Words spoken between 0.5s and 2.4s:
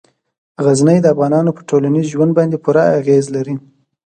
غزني د افغانانو په ټولنیز ژوند